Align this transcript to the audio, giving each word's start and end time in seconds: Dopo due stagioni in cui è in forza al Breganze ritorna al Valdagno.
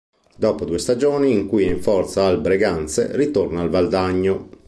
Dopo 0.35 0.65
due 0.65 0.79
stagioni 0.79 1.31
in 1.31 1.47
cui 1.47 1.63
è 1.65 1.69
in 1.69 1.79
forza 1.79 2.25
al 2.25 2.41
Breganze 2.41 3.09
ritorna 3.15 3.61
al 3.61 3.69
Valdagno. 3.69 4.47